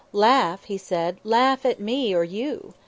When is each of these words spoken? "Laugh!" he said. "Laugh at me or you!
"Laugh!" 0.13 0.63
he 0.63 0.79
said. 0.79 1.19
"Laugh 1.23 1.63
at 1.63 1.79
me 1.79 2.11
or 2.11 2.23
you! 2.23 2.73